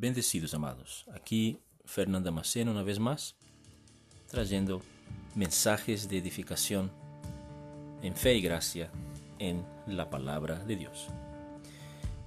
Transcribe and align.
Bendecidos 0.00 0.54
amados, 0.54 1.06
aquí 1.12 1.58
Fernanda 1.84 2.30
Maceno 2.30 2.70
una 2.70 2.84
vez 2.84 3.00
más, 3.00 3.34
trayendo 4.30 4.80
mensajes 5.34 6.08
de 6.08 6.18
edificación 6.18 6.92
en 8.00 8.14
fe 8.14 8.36
y 8.36 8.40
gracia 8.40 8.92
en 9.40 9.66
la 9.88 10.08
palabra 10.08 10.60
de 10.60 10.76
Dios. 10.76 11.08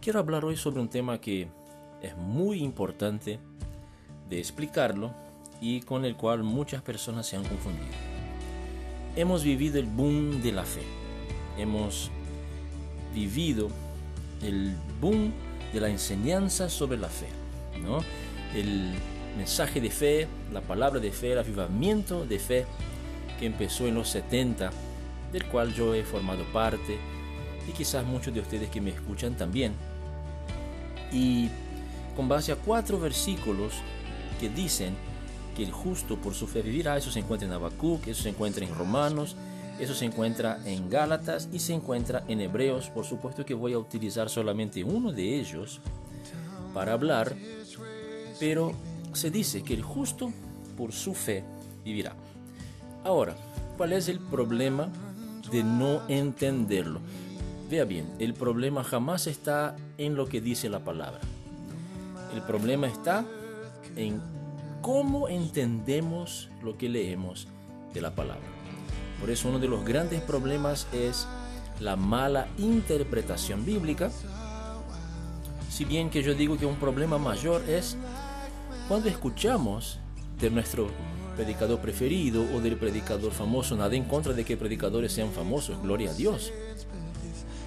Quiero 0.01 0.19
hablar 0.19 0.43
hoy 0.43 0.57
sobre 0.57 0.81
un 0.81 0.89
tema 0.89 1.21
que 1.21 1.47
es 2.01 2.17
muy 2.17 2.61
importante 2.61 3.39
de 4.29 4.37
explicarlo 4.37 5.15
y 5.61 5.79
con 5.79 6.03
el 6.03 6.17
cual 6.17 6.43
muchas 6.43 6.81
personas 6.81 7.25
se 7.25 7.37
han 7.37 7.45
confundido. 7.45 7.95
Hemos 9.15 9.45
vivido 9.45 9.79
el 9.79 9.85
boom 9.85 10.41
de 10.41 10.51
la 10.51 10.65
fe. 10.65 10.83
Hemos 11.57 12.11
vivido 13.13 13.69
el 14.41 14.75
boom 14.99 15.31
de 15.71 15.79
la 15.79 15.87
enseñanza 15.87 16.67
sobre 16.67 16.97
la 16.97 17.07
fe. 17.07 17.29
El 18.53 18.93
mensaje 19.37 19.79
de 19.79 19.89
fe, 19.89 20.27
la 20.51 20.61
palabra 20.61 20.99
de 20.99 21.11
fe, 21.11 21.31
el 21.31 21.39
avivamiento 21.39 22.25
de 22.25 22.39
fe 22.39 22.65
que 23.39 23.45
empezó 23.45 23.87
en 23.87 23.95
los 23.95 24.09
70, 24.09 24.71
del 25.31 25.45
cual 25.45 25.73
yo 25.73 25.95
he 25.95 26.03
formado 26.03 26.43
parte 26.51 26.99
y 27.67 27.71
quizás 27.71 28.05
muchos 28.05 28.33
de 28.33 28.41
ustedes 28.41 28.69
que 28.69 28.81
me 28.81 28.91
escuchan 28.91 29.35
también. 29.35 29.73
Y 31.11 31.49
con 32.15 32.27
base 32.27 32.51
a 32.51 32.55
cuatro 32.55 32.99
versículos 32.99 33.73
que 34.39 34.49
dicen 34.49 34.95
que 35.55 35.63
el 35.63 35.71
justo 35.71 36.17
por 36.17 36.33
su 36.33 36.47
fe 36.47 36.61
vivirá, 36.61 36.97
eso 36.97 37.11
se 37.11 37.19
encuentra 37.19 37.47
en 37.47 37.53
Habacuc, 37.53 38.07
eso 38.07 38.23
se 38.23 38.29
encuentra 38.29 38.65
en 38.65 38.75
Romanos, 38.75 39.35
eso 39.79 39.93
se 39.93 40.05
encuentra 40.05 40.59
en 40.65 40.89
Gálatas 40.89 41.49
y 41.51 41.59
se 41.59 41.73
encuentra 41.73 42.23
en 42.27 42.41
Hebreos. 42.41 42.89
Por 42.89 43.05
supuesto 43.05 43.45
que 43.45 43.53
voy 43.53 43.73
a 43.73 43.79
utilizar 43.79 44.29
solamente 44.29 44.83
uno 44.83 45.11
de 45.11 45.39
ellos 45.39 45.79
para 46.73 46.93
hablar 46.93 47.35
pero 48.41 48.73
se 49.13 49.29
dice 49.29 49.61
que 49.61 49.75
el 49.75 49.83
justo 49.83 50.33
por 50.75 50.93
su 50.93 51.13
fe 51.13 51.43
vivirá. 51.85 52.15
Ahora, 53.03 53.35
¿cuál 53.77 53.93
es 53.93 54.09
el 54.09 54.17
problema 54.17 54.89
de 55.51 55.63
no 55.63 56.01
entenderlo? 56.07 57.01
Vea 57.69 57.85
bien, 57.85 58.11
el 58.17 58.33
problema 58.33 58.83
jamás 58.83 59.27
está 59.27 59.75
en 59.99 60.15
lo 60.15 60.27
que 60.27 60.41
dice 60.41 60.69
la 60.69 60.79
palabra. 60.79 61.21
El 62.33 62.41
problema 62.41 62.87
está 62.87 63.23
en 63.95 64.19
cómo 64.81 65.29
entendemos 65.29 66.49
lo 66.63 66.79
que 66.79 66.89
leemos 66.89 67.47
de 67.93 68.01
la 68.01 68.15
palabra. 68.15 68.47
Por 69.19 69.29
eso 69.29 69.49
uno 69.49 69.59
de 69.59 69.67
los 69.67 69.85
grandes 69.85 70.19
problemas 70.19 70.87
es 70.93 71.27
la 71.79 71.95
mala 71.95 72.47
interpretación 72.57 73.65
bíblica. 73.65 74.09
Si 75.69 75.85
bien 75.85 76.09
que 76.09 76.23
yo 76.23 76.33
digo 76.33 76.57
que 76.57 76.65
un 76.65 76.77
problema 76.77 77.19
mayor 77.19 77.61
es 77.69 77.97
cuando 78.91 79.07
escuchamos 79.07 79.99
de 80.37 80.49
nuestro 80.49 80.89
predicador 81.37 81.79
preferido 81.79 82.43
o 82.53 82.59
del 82.59 82.75
predicador 82.75 83.31
famoso, 83.31 83.77
nada 83.77 83.95
en 83.95 84.03
contra 84.03 84.33
de 84.33 84.43
que 84.43 84.57
predicadores 84.57 85.13
sean 85.13 85.31
famosos, 85.31 85.81
gloria 85.81 86.11
a 86.11 86.13
Dios. 86.13 86.51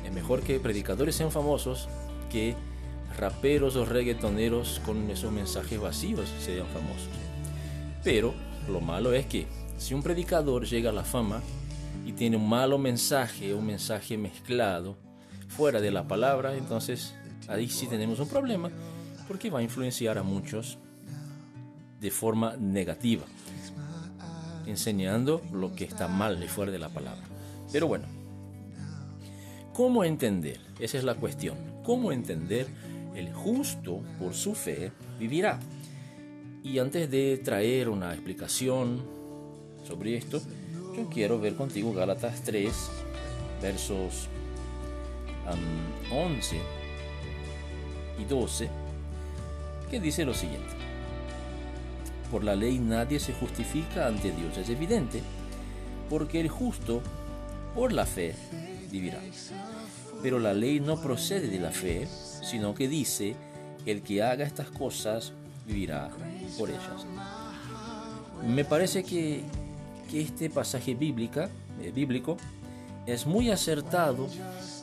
Es 0.05 0.13
mejor 0.13 0.43
que 0.43 0.61
predicadores 0.61 1.15
sean 1.15 1.33
famosos 1.33 1.89
que 2.31 2.55
raperos 3.17 3.75
o 3.77 3.87
reggaetoneros 3.87 4.83
con 4.85 5.09
esos 5.09 5.33
mensajes 5.33 5.81
vacíos 5.81 6.31
sean 6.41 6.67
famosos. 6.67 7.09
Pero 8.03 8.35
lo 8.69 8.83
malo 8.83 9.15
es 9.15 9.25
que 9.25 9.47
si 9.79 9.95
un 9.95 10.03
predicador 10.03 10.67
llega 10.67 10.91
a 10.91 10.93
la 10.93 11.05
fama 11.05 11.41
y 12.05 12.13
tiene 12.13 12.37
un 12.37 12.47
malo 12.47 12.77
mensaje, 12.77 13.55
un 13.55 13.65
mensaje 13.65 14.19
mezclado, 14.19 14.99
fuera 15.49 15.81
de 15.81 15.91
la 15.91 16.07
palabra, 16.07 16.55
entonces 16.55 17.15
ahí 17.49 17.71
sí 17.71 17.87
tenemos 17.87 18.21
un 18.21 18.29
problema 18.29 18.71
porque 19.27 19.49
va 19.49 19.61
a 19.61 19.63
influenciar 19.63 20.19
a 20.19 20.23
muchos 20.23 20.77
de 22.01 22.11
forma 22.11 22.57
negativa, 22.57 23.25
enseñando 24.67 25.43
lo 25.53 25.75
que 25.75 25.85
está 25.85 26.09
mal 26.09 26.43
y 26.43 26.49
fuera 26.49 26.73
de 26.73 26.79
la 26.79 26.89
palabra. 26.89 27.23
Pero 27.73 27.87
bueno, 27.87 28.07
¿cómo 29.73 30.05
entender? 30.05 30.61
Esa 30.79 30.99
es 30.99 31.05
la 31.05 31.15
cuestión. 31.15 31.57
¿Cómo 31.83 32.13
entender 32.13 32.67
el 33.15 33.33
justo 33.33 34.03
por 34.19 34.35
su 34.35 34.55
fe 34.55 34.93
vivirá? 35.19 35.61
Y 36.63 36.79
antes 36.79 37.11
de 37.11 37.39
traer 37.39 37.89
una 37.89 38.13
explicación 38.13 39.03
sobre 39.87 40.17
esto, 40.17 40.41
yo 40.97 41.09
quiero 41.09 41.39
ver 41.39 41.57
contigo 41.57 41.93
Gálatas 41.93 42.43
3, 42.43 42.73
versos 43.61 44.29
11 46.11 46.57
y 48.19 48.25
12, 48.25 48.69
que 49.91 50.01
dice 50.01 50.25
lo 50.25 50.33
siguiente 50.33 50.84
por 52.35 52.43
la 52.43 52.57
ley 52.57 52.81
nadie 52.81 53.21
se 53.21 53.33
justifica 53.33 54.09
ante 54.09 54.33
Dios. 54.33 54.59
Es 54.59 54.69
evidente, 54.69 55.23
porque 56.11 56.41
el 56.41 56.49
justo 56.49 57.01
por 57.77 57.93
la 57.93 58.07
fe 58.07 58.35
vivirá. 58.91 59.21
Pero 60.21 60.41
la 60.41 60.53
ley 60.53 60.81
no 60.81 61.01
procede 61.01 61.47
de 61.47 61.61
la 61.61 61.71
fe, 61.71 62.09
sino 62.43 62.75
que 62.75 62.89
dice, 62.89 63.37
el 63.87 64.03
que 64.03 64.21
haga 64.21 64.45
estas 64.45 64.67
cosas 64.67 65.33
vivirá 65.65 66.11
por 66.59 66.71
ellas. 66.71 67.07
Me 68.45 68.65
parece 68.65 69.05
que, 69.05 69.45
este 70.13 70.51
pasaje 70.51 70.97
bíblica, 70.97 71.49
eh, 71.81 71.93
bíblico 71.95 72.37
es 73.07 73.27
muy 73.27 73.53
acertado 73.53 74.27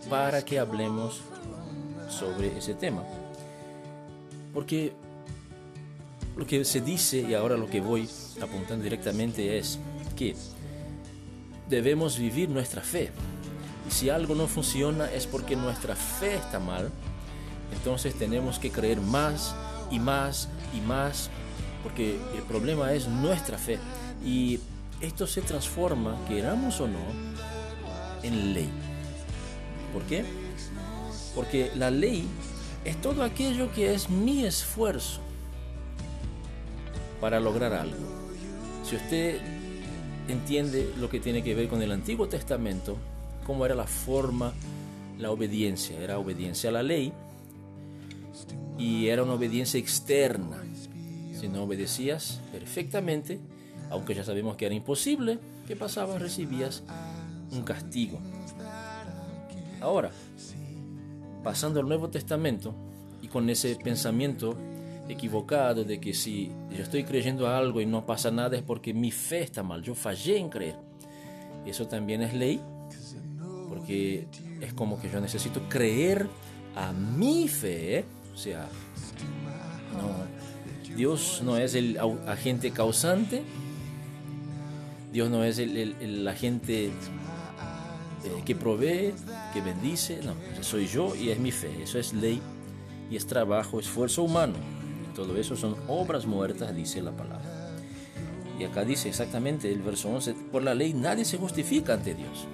para 0.09 0.45
que 0.45 0.57
hablemos 0.57 1.19
sobre 2.07 2.57
ese 2.57 2.75
tema. 2.75 3.03
Porque 4.53 4.93
lo 6.35 6.45
que 6.45 6.63
se 6.65 6.81
dice 6.81 7.21
y 7.21 7.33
ahora 7.33 7.57
lo 7.57 7.67
que 7.67 7.81
voy 7.81 8.07
apuntando 8.41 8.83
directamente 8.83 9.57
es 9.57 9.79
que 10.15 10.35
debemos 11.69 12.17
vivir 12.17 12.49
nuestra 12.49 12.81
fe. 12.81 13.11
Y 13.87 13.91
si 13.91 14.09
algo 14.09 14.35
no 14.35 14.47
funciona 14.47 15.11
es 15.11 15.27
porque 15.27 15.55
nuestra 15.55 15.95
fe 15.95 16.35
está 16.35 16.59
mal. 16.59 16.89
Entonces 17.73 18.15
tenemos 18.15 18.59
que 18.59 18.71
creer 18.71 19.01
más 19.01 19.55
y 19.89 19.99
más 19.99 20.49
y 20.75 20.81
más 20.81 21.29
porque 21.83 22.19
el 22.35 22.43
problema 22.43 22.93
es 22.93 23.07
nuestra 23.07 23.57
fe. 23.57 23.79
Y 24.23 24.59
esto 25.01 25.25
se 25.27 25.41
transforma, 25.41 26.15
queramos 26.27 26.79
o 26.79 26.87
no, 26.87 26.99
en 28.23 28.53
ley. 28.53 28.69
¿Por 29.91 30.03
qué? 30.03 30.23
Porque 31.35 31.71
la 31.75 31.89
ley 31.89 32.27
es 32.85 33.01
todo 33.01 33.23
aquello 33.23 33.71
que 33.73 33.93
es 33.93 34.09
mi 34.09 34.45
esfuerzo 34.45 35.21
para 37.21 37.39
lograr 37.39 37.73
algo. 37.73 37.97
Si 38.83 38.95
usted 38.95 39.39
entiende 40.27 40.91
lo 40.99 41.09
que 41.09 41.19
tiene 41.19 41.43
que 41.43 41.55
ver 41.55 41.69
con 41.69 41.81
el 41.81 41.91
Antiguo 41.91 42.27
Testamento, 42.27 42.97
cómo 43.45 43.65
era 43.65 43.75
la 43.75 43.87
forma, 43.87 44.53
la 45.19 45.31
obediencia, 45.31 45.97
era 45.99 46.17
obediencia 46.17 46.71
a 46.71 46.73
la 46.73 46.83
ley 46.83 47.13
y 48.77 49.07
era 49.07 49.23
una 49.23 49.33
obediencia 49.33 49.79
externa. 49.79 50.57
Si 51.39 51.47
no 51.47 51.63
obedecías 51.63 52.41
perfectamente, 52.51 53.39
aunque 53.89 54.15
ya 54.15 54.23
sabemos 54.23 54.57
que 54.57 54.65
era 54.65 54.75
imposible, 54.75 55.37
¿qué 55.67 55.75
pasaba? 55.75 56.17
Recibías 56.17 56.83
un 57.51 57.61
castigo. 57.63 58.19
Ahora, 59.79 60.11
pasando 61.43 61.79
al 61.79 61.87
Nuevo 61.87 62.09
Testamento 62.09 62.73
y 63.21 63.27
con 63.27 63.49
ese 63.49 63.75
pensamiento 63.75 64.55
equivocado 65.11 65.83
de 65.83 65.99
que 65.99 66.13
si 66.13 66.51
yo 66.71 66.83
estoy 66.83 67.03
creyendo 67.03 67.47
algo 67.47 67.81
y 67.81 67.85
no 67.85 68.05
pasa 68.05 68.31
nada 68.31 68.57
es 68.57 68.63
porque 68.63 68.93
mi 68.93 69.11
fe 69.11 69.41
está 69.41 69.63
mal, 69.63 69.81
yo 69.81 69.95
fallé 69.95 70.37
en 70.37 70.49
creer. 70.49 70.75
Eso 71.65 71.87
también 71.87 72.21
es 72.21 72.33
ley, 72.33 72.59
porque 73.69 74.27
es 74.61 74.73
como 74.73 74.99
que 74.99 75.09
yo 75.09 75.21
necesito 75.21 75.61
creer 75.69 76.27
a 76.75 76.91
mi 76.91 77.47
fe, 77.47 78.05
o 78.33 78.37
sea, 78.37 78.67
no, 79.93 80.95
Dios 80.95 81.41
no 81.43 81.57
es 81.57 81.75
el 81.75 81.99
agente 82.27 82.71
causante, 82.71 83.43
Dios 85.11 85.29
no 85.29 85.43
es 85.43 85.59
el, 85.59 86.27
agente 86.27 86.85
eh, 86.85 86.91
que 88.45 88.55
provee, 88.55 89.13
que 89.53 89.61
bendice, 89.61 90.19
no, 90.23 90.33
soy 90.63 90.87
yo 90.87 91.15
y 91.15 91.29
es 91.29 91.39
mi 91.39 91.51
fe, 91.51 91.83
eso 91.83 91.99
es 91.99 92.13
ley 92.13 92.41
y 93.09 93.17
es 93.17 93.27
trabajo, 93.27 93.79
esfuerzo 93.79 94.23
humano. 94.23 94.80
Todo 95.15 95.37
eso 95.37 95.55
son 95.55 95.75
obras 95.87 96.25
muertas, 96.25 96.75
dice 96.75 97.01
la 97.01 97.11
palabra. 97.11 97.71
Y 98.57 98.63
acá 98.63 98.85
dice 98.85 99.09
exactamente 99.09 99.71
el 99.71 99.81
verso 99.81 100.09
11, 100.09 100.33
por 100.51 100.63
la 100.63 100.75
ley 100.75 100.93
nadie 100.93 101.25
se 101.25 101.37
justifica 101.37 101.93
ante 101.93 102.13
Dios. 102.13 102.45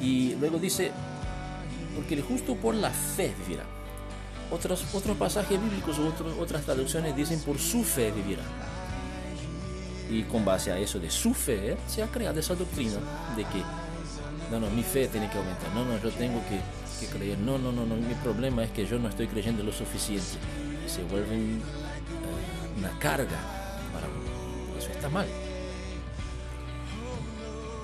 Y 0.00 0.34
luego 0.36 0.58
dice, 0.58 0.92
porque 1.94 2.14
el 2.14 2.22
justo 2.22 2.54
por 2.56 2.74
la 2.74 2.90
fe 2.90 3.34
vivirá. 3.40 3.64
Otros, 4.50 4.84
otros 4.94 5.16
pasajes 5.16 5.60
bíblicos, 5.60 5.98
otras 6.38 6.62
traducciones 6.64 7.16
dicen 7.16 7.40
por 7.40 7.58
su 7.58 7.82
fe 7.82 8.12
vivirá. 8.12 8.42
Y 10.10 10.22
con 10.22 10.44
base 10.44 10.70
a 10.70 10.78
eso 10.78 11.00
de 11.00 11.10
su 11.10 11.34
fe, 11.34 11.76
se 11.88 12.02
ha 12.02 12.06
creado 12.06 12.38
esa 12.38 12.54
doctrina 12.54 12.98
de 13.36 13.42
que, 13.44 13.62
no, 14.50 14.60
no, 14.60 14.70
mi 14.70 14.82
fe 14.82 15.08
tiene 15.08 15.28
que 15.28 15.36
aumentar. 15.36 15.74
No, 15.74 15.84
no, 15.84 16.00
yo 16.00 16.10
tengo 16.10 16.40
que 16.48 16.60
que 16.96 17.06
creer. 17.06 17.38
No, 17.38 17.58
no, 17.58 17.72
no, 17.72 17.86
no, 17.86 17.96
mi 17.96 18.14
problema 18.14 18.64
es 18.64 18.70
que 18.70 18.86
yo 18.86 18.98
no 18.98 19.08
estoy 19.08 19.26
creyendo 19.28 19.62
lo 19.62 19.72
suficiente. 19.72 20.38
Y 20.84 20.88
se 20.88 21.02
vuelven 21.04 21.60
uh, 21.60 22.78
una 22.78 22.98
carga 22.98 23.38
para 23.92 24.06
uno. 24.06 24.78
Eso 24.78 24.90
está 24.90 25.08
mal. 25.08 25.26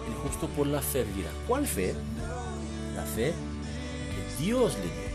El 0.08 0.14
justo 0.14 0.48
por 0.48 0.66
la 0.66 0.80
fe 0.80 1.04
vivirá. 1.04 1.30
¿Cuál 1.46 1.66
fe? 1.66 1.94
La 2.94 3.02
fe 3.02 3.32
que 3.32 4.44
Dios 4.44 4.74
le 4.76 4.82
dio. 4.82 5.12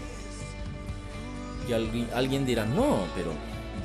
Y 1.69 1.73
alguien, 1.73 2.09
alguien 2.13 2.45
dirá, 2.45 2.65
no, 2.65 3.05
pero 3.15 3.31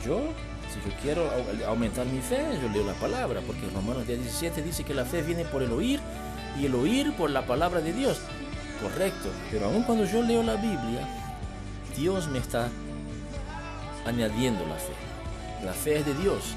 yo 0.04 0.32
si 0.72 0.88
yo 0.88 0.96
quiero 1.02 1.30
aumentar 1.66 2.06
mi 2.06 2.20
fe, 2.20 2.58
yo 2.62 2.68
leo 2.70 2.86
la 2.86 2.94
palabra, 2.94 3.42
porque 3.46 3.68
Romanos 3.74 4.06
17 4.06 4.62
dice 4.62 4.84
que 4.84 4.94
la 4.94 5.04
fe 5.04 5.20
viene 5.22 5.44
por 5.44 5.62
el 5.62 5.70
oír 5.70 6.00
y 6.58 6.64
el 6.64 6.74
oír 6.74 7.12
por 7.14 7.30
la 7.30 7.44
palabra 7.44 7.80
de 7.80 7.92
Dios. 7.92 8.20
Correcto, 8.82 9.29
pero 9.50 9.67
aun 9.67 9.84
cuando 9.84 10.05
yo 10.05 10.23
leo 10.23 10.43
la 10.43 10.56
Biblia, 10.56 11.06
Dios 11.96 12.29
me 12.29 12.38
está 12.38 12.69
añadiendo 14.05 14.67
la 14.67 14.75
fe. 14.75 14.93
La 15.64 15.73
fe 15.73 15.99
es 15.99 16.06
de 16.06 16.14
Dios. 16.14 16.55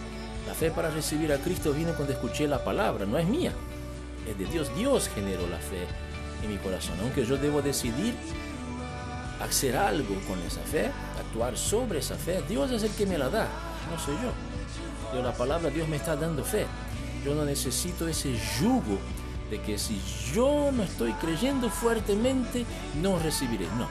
La 0.47 0.53
fe 0.53 0.71
para 0.71 0.89
recibir 0.89 1.31
a 1.31 1.37
Cristo 1.37 1.71
vino 1.73 1.93
cuando 1.93 2.13
escuché 2.13 2.47
la 2.47 2.63
palabra, 2.63 3.05
no 3.05 3.17
es 3.17 3.27
mía, 3.27 3.51
es 4.27 4.37
de 4.37 4.45
Dios. 4.45 4.75
Dios 4.75 5.09
generó 5.13 5.47
la 5.47 5.57
fe 5.57 5.85
en 6.43 6.51
mi 6.51 6.57
corazón, 6.57 6.95
aunque 7.01 7.25
yo 7.25 7.37
debo 7.37 7.61
decidir 7.61 8.15
hacer 9.41 9.75
algo 9.75 10.15
con 10.27 10.39
esa 10.41 10.61
fe, 10.61 10.91
actuar 11.19 11.57
sobre 11.57 11.99
esa 11.99 12.15
fe, 12.15 12.41
Dios 12.47 12.71
es 12.71 12.83
el 12.83 12.91
que 12.91 13.05
me 13.05 13.17
la 13.17 13.29
da, 13.29 13.47
no 13.91 13.99
soy 13.99 14.15
yo. 14.15 14.31
Pero 15.11 15.23
la 15.23 15.33
palabra 15.33 15.69
Dios 15.69 15.87
me 15.87 15.97
está 15.97 16.15
dando 16.15 16.43
fe. 16.43 16.65
Yo 17.23 17.33
no 17.33 17.45
necesito 17.45 18.07
ese 18.07 18.33
yugo 18.59 18.99
de 19.49 19.61
que 19.61 19.77
si 19.77 20.01
yo 20.33 20.71
no 20.71 20.83
estoy 20.83 21.13
creyendo 21.13 21.69
fuertemente, 21.69 22.65
no 23.01 23.19
recibiré. 23.19 23.67
No. 23.77 23.87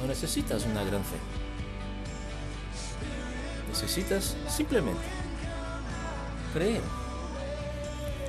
No 0.00 0.06
necesitas 0.06 0.64
una 0.66 0.82
gran 0.82 1.04
fe. 1.04 1.16
Necesitas 3.68 4.36
simplemente 4.48 5.02
creer 6.52 6.82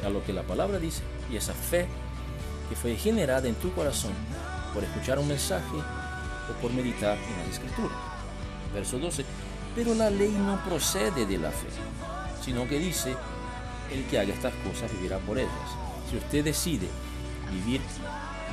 a 0.06 0.10
lo 0.10 0.24
que 0.24 0.34
la 0.34 0.44
palabra 0.44 0.80
dice 0.80 1.02
y 1.32 1.36
esa 1.36 1.54
fe 1.54 1.88
que 2.70 2.76
fue 2.76 2.96
generada 2.96 3.48
en 3.48 3.56
tu 3.56 3.74
corazón 3.74 4.14
por 4.74 4.84
escuchar 4.84 5.20
un 5.20 5.28
mensaje 5.28 5.76
o 6.50 6.62
por 6.62 6.72
meditar 6.72 7.18
en 7.18 7.38
la 7.38 7.52
escritura. 7.52 7.94
Verso 8.74 9.00
12. 9.00 9.26
Pero 9.76 9.94
la 9.96 10.10
ley 10.10 10.32
no 10.32 10.64
procede 10.64 11.26
de 11.26 11.38
la 11.38 11.50
fe, 11.50 11.68
sino 12.44 12.68
que 12.68 12.80
dice, 12.80 13.16
el 13.94 14.06
que 14.06 14.20
haga 14.20 14.34
estas 14.34 14.54
cosas 14.68 14.92
vivirá 14.94 15.20
por 15.20 15.38
ellas. 15.38 15.52
Si 16.10 16.18
usted 16.18 16.44
decide 16.44 16.88
vivir 17.52 17.82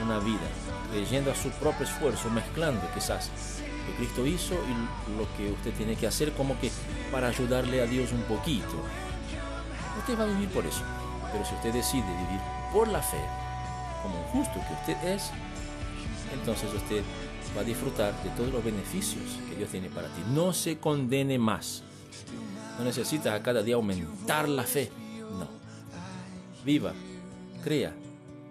una 0.02 0.18
vida 0.18 0.48
creyendo 0.92 1.30
a 1.30 1.34
su 1.34 1.50
propio 1.50 1.86
esfuerzo, 1.86 2.30
mezclando 2.30 2.82
quizás 2.94 3.30
lo 3.60 3.86
que 3.86 3.98
Cristo 3.98 4.26
hizo 4.26 4.54
y 4.54 5.18
lo 5.18 5.26
que 5.36 5.52
usted 5.52 5.72
tiene 5.74 5.96
que 5.96 6.06
hacer 6.06 6.32
como 6.32 6.58
que 6.60 6.70
para 7.10 7.28
ayudarle 7.28 7.80
a 7.80 7.86
Dios 7.86 8.12
un 8.12 8.22
poquito, 8.22 8.84
usted 9.98 10.18
va 10.18 10.24
a 10.24 10.26
vivir 10.26 10.48
por 10.48 10.64
eso. 10.66 10.82
Pero 11.32 11.44
si 11.44 11.54
usted 11.54 11.72
decide 11.72 12.02
vivir 12.02 12.40
por 12.72 12.88
la 12.88 13.02
fe, 13.02 13.22
como 14.02 14.16
justo 14.32 14.54
que 14.54 14.92
usted 14.92 15.14
es, 15.14 15.30
entonces 16.32 16.72
usted 16.72 17.02
va 17.56 17.60
a 17.62 17.64
disfrutar 17.64 18.14
de 18.22 18.30
todos 18.30 18.52
los 18.52 18.64
beneficios 18.64 19.24
que 19.48 19.56
Dios 19.56 19.70
tiene 19.70 19.88
para 19.90 20.08
ti. 20.08 20.22
No 20.32 20.52
se 20.52 20.78
condene 20.78 21.38
más. 21.38 21.82
No 22.78 22.84
necesitas 22.84 23.34
a 23.34 23.42
cada 23.42 23.62
día 23.62 23.74
aumentar 23.74 24.48
la 24.48 24.62
fe. 24.62 24.90
No. 25.38 25.48
Viva, 26.64 26.92
crea, 27.62 27.94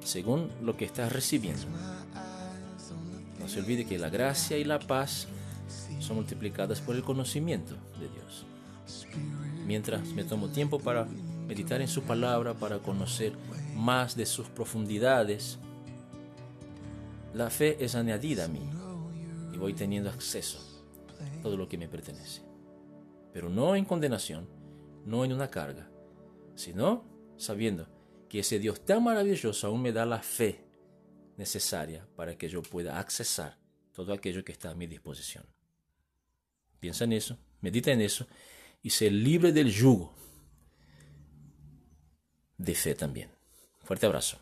según 0.04 0.50
lo 0.62 0.76
que 0.76 0.86
estás 0.86 1.12
recibiendo. 1.12 1.66
No 3.40 3.48
se 3.48 3.60
olvide 3.60 3.86
que 3.86 3.98
la 3.98 4.10
gracia 4.10 4.58
y 4.58 4.64
la 4.64 4.80
paz 4.80 5.28
son 6.00 6.18
multiplicadas 6.18 6.82
por 6.82 6.96
el 6.96 7.04
conocimiento 7.04 7.76
de 8.00 8.10
Dios. 8.10 8.46
Mientras 9.66 10.08
me 10.10 10.24
tomo 10.24 10.50
tiempo 10.50 10.80
para 10.80 11.06
meditar 11.48 11.82
en 11.82 11.88
su 11.88 12.04
palabra, 12.04 12.54
para 12.54 12.80
conocer 12.80 13.34
más 13.76 14.16
de 14.16 14.26
sus 14.26 14.48
profundidades, 14.48 15.60
la 17.34 17.50
fe 17.50 17.78
es 17.84 17.96
añadida 17.96 18.46
a 18.46 18.48
mí 18.48 18.68
y 19.54 19.58
voy 19.58 19.74
teniendo 19.74 20.10
acceso 20.10 20.60
a 21.38 21.42
todo 21.42 21.56
lo 21.58 21.68
que 21.70 21.78
me 21.78 21.88
pertenece. 21.88 22.42
Pero 23.32 23.50
no 23.50 23.76
en 23.76 23.86
condenación, 23.86 24.48
no 25.06 25.24
en 25.24 25.34
una 25.34 25.50
carga, 25.50 25.88
sino 26.60 27.06
sabiendo 27.38 27.88
que 28.28 28.40
ese 28.40 28.60
Dios 28.60 28.84
tan 28.84 29.02
maravilloso 29.04 29.68
aún 29.68 29.82
me 29.82 29.94
da 29.94 30.06
la 30.06 30.22
fe 30.22 30.66
necesaria 31.38 32.06
para 32.18 32.38
que 32.38 32.50
yo 32.50 32.62
pueda 32.62 33.00
accesar 33.00 33.58
todo 33.94 34.12
aquello 34.12 34.44
que 34.44 34.52
está 34.52 34.72
a 34.72 34.76
mi 34.76 34.86
disposición. 34.86 35.46
Piensa 36.82 37.06
en 37.06 37.14
eso, 37.14 37.38
medita 37.62 37.92
en 37.92 38.02
eso 38.02 38.28
y 38.84 38.90
sé 38.90 39.10
libre 39.10 39.54
del 39.54 39.72
yugo 39.72 40.14
de 42.58 42.76
fe 42.76 42.94
también. 42.94 43.32
Fuerte 43.84 44.06
abrazo. 44.06 44.38